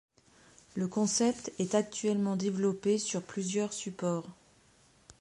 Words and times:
Le 0.73 0.87
concept 0.87 1.51
est 1.59 1.75
actuellement 1.75 2.35
développé 2.35 2.97
sur 2.97 3.21
plusieurs 3.21 3.71
supports. 3.71 4.25